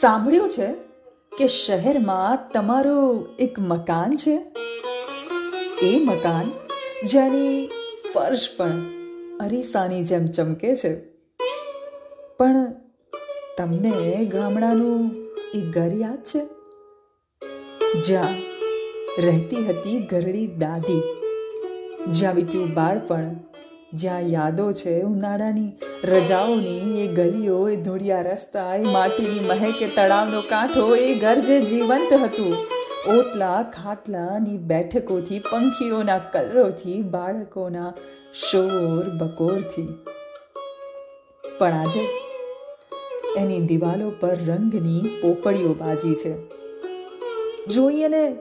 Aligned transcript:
સાંભળ્યું 0.00 0.50
છે 0.50 0.72
કે 1.38 1.48
શહેરમાં 1.48 2.52
તમારું 2.52 3.28
એક 3.38 3.58
મકાન 3.58 4.16
છે? 4.16 4.42
એ 5.82 6.04
મકાન 6.04 6.50
જેની 7.06 7.70
ફર્શ 8.14 8.48
પણ 8.56 8.84
અરીસાની 9.40 10.04
જેમ 10.04 10.26
ચમકે 10.26 10.76
છે. 10.76 11.00
પણ 12.38 12.74
તમને 13.58 14.24
ગામડાનું 14.24 15.10
એ 15.54 15.60
ઘર 15.60 15.90
યાદ 15.94 16.24
છે? 16.24 16.40
જ્યાં 18.00 18.28
રહેતી 19.18 19.66
હતી 19.66 19.98
ઘરડી 19.98 20.46
દાદી, 20.46 21.02
જ્યાં 22.06 22.34
વીત્યું 22.34 22.74
બાળપણ 22.74 23.34
જ્યાં 23.96 24.20
યાદો 24.20 24.72
છે 24.72 25.02
ઉનાળાની, 25.02 25.72
રજાઓની, 26.04 27.04
એ 27.04 27.06
ગલીઓ, 27.06 27.68
એ 27.68 27.76
ધૂળિયા 27.76 28.20
રસ્તા, 28.20 28.74
એ 28.74 28.82
માટીની 28.82 29.40
મહેક, 29.40 29.82
એ 29.82 29.86
તળાવનો 29.86 30.40
કાંઠો, 30.40 30.96
એ 30.96 31.14
ઘર 31.14 31.34
જે 31.34 31.60
જીવંત 31.60 32.12
હતું. 32.12 32.56
ઓટલા 33.18 33.62
ખાટલાની 33.62 34.56
બેઠકોથી, 34.56 35.38
પંખીઓના 35.38 36.18
કલરોથી, 36.18 37.02
બાળકોના 37.02 37.94
શોર 38.50 39.08
બકોરથી. 39.08 39.88
પણ 41.58 41.72
આજે 41.72 42.08
એની 43.36 43.60
દિવાલો 43.60 44.12
પર 44.20 44.36
રંગની 44.46 45.00
પોપડીઓ 45.22 45.74
બાજી 45.74 46.14
છે. 46.14 46.34
જોઈને 47.66 48.36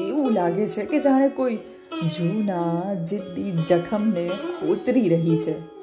એવું 0.00 0.30
લાગે 0.30 0.68
છે 0.68 0.84
કે 0.84 1.00
જાણે 1.00 1.28
કોઈ 1.28 1.58
જૂના 1.92 2.94
જિદ્દી 2.94 3.50
જખમને 3.50 4.28
ખોતરી 4.28 5.08
રહી 5.08 5.36
છે. 5.36 5.76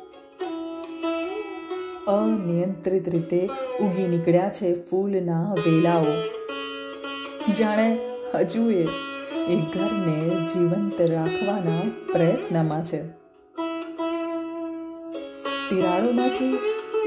અનિયંત્રિત 2.06 3.10
રીતે 3.10 3.50
ઉગી 3.82 4.08
નીકળ્યા 4.08 4.50
છે 4.50 4.86
ફૂલના 4.86 5.54
વેલાઓ. 5.54 6.06
જાણે 7.54 7.98
હજુ 8.34 8.70
એ 8.70 8.86
ઘરને 9.56 10.44
જીવંત 10.44 11.02
રાખવાના 11.02 11.90
પ્રયત્નમાં 12.12 12.84
છે. 12.86 13.04
તિરાડોમાંથી 15.70 16.58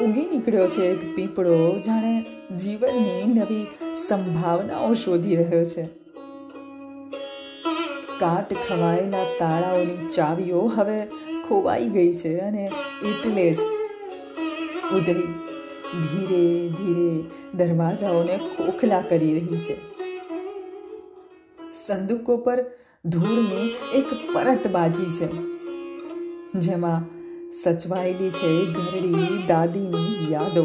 ઉગી 0.04 0.20
નીકળ્યો 0.20 0.68
છે 0.68 0.82
એક 0.82 1.16
પીપળો, 1.16 1.78
જાણે 1.78 2.24
જીવનની 2.56 3.24
નવી 3.24 3.66
સંભાવનાઓ 4.08 4.94
શોધી 4.94 5.36
રહ્યો 5.36 5.64
છે. 5.64 6.05
કાટ 8.20 8.54
ખવાયેલા 8.68 9.24
તાળાઓની 9.38 10.10
ચાવીઓ 10.14 10.62
હવે 10.76 10.98
ખોવાઈ 11.48 11.88
ગઈ 11.88 12.12
છે 12.12 12.32
અને 12.40 12.64
એટલે 13.10 13.44
જ 13.50 13.60
ઉધરી 14.96 15.28
ધીરે 16.04 16.40
ધીરે 16.78 17.10
દરવાજાઓને 17.54 18.38
ખોખલા 18.54 19.02
કરી 19.08 19.34
રહી 19.36 19.60
છે. 19.66 19.76
સંદૂકો 21.80 22.36
પર 22.46 22.58
ધૂળની 23.04 23.68
એક 23.94 24.08
પરત 24.32 24.64
બાજી 24.68 25.12
છે, 25.18 25.28
જેમાં 26.58 27.02
સચવાયેલી 27.60 28.30
છે 28.30 28.50
ઘરડી 28.74 29.30
દાદીની 29.48 30.32
યાદો. 30.32 30.64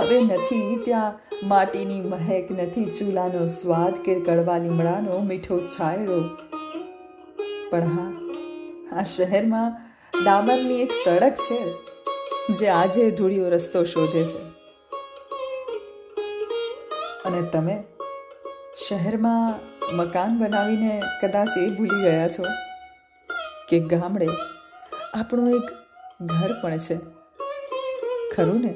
હવે 0.00 0.20
નથી. 0.20 0.80
ત્યાં 0.84 1.18
માટીની 1.48 2.00
મહેક 2.00 2.50
નથી. 2.50 2.84
ચૂલાનો 2.84 3.46
સ્વાદ 3.46 3.94
કે 3.94 4.20
કડવા 4.20 4.58
લીમડાનો 4.58 5.18
મીઠો 5.18 5.60
છાયડો. 5.66 6.22
પણ 7.70 7.84
હા, 7.84 8.06
આ 8.92 9.02
શહેરમાં 9.02 9.76
ડામરની 10.24 10.80
એક 10.82 10.92
સડક 11.04 11.34
છે, 11.34 11.60
જે 12.54 12.68
આજે 12.68 13.10
ધૂળિયો 13.10 13.48
રસ્તો 13.48 13.84
શોધે 13.84 14.24
છે. 14.24 14.40
અને 17.24 17.42
તમે 17.42 17.84
શહેરમાં 18.88 19.54
મકાન 19.96 20.38
બનાવીને 20.38 21.02
કદાચ 21.22 21.48
એ 21.58 21.68
ભૂલી 21.68 22.02
ગયા 22.02 22.28
છો 22.28 22.44
કે 23.68 23.80
ગામડે 23.80 24.28
આપણું 25.14 25.50
એક 25.50 25.68
ઘર 26.20 26.52
પણ 26.62 26.78
છે. 26.78 26.96
ખરું 28.34 28.60
ને? 28.60 28.74